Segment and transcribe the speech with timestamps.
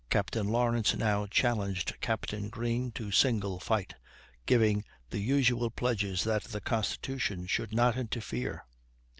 [0.09, 3.93] Captain Lawrence now challenged Captain Greene to single fight,
[4.47, 8.65] giving the usual pledges that the Constitution should not interfere.